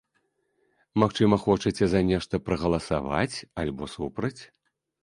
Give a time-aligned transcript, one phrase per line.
[1.03, 3.35] Магчыма, хочаце за нешта прагаласаваць,
[3.67, 4.39] альбо супраць?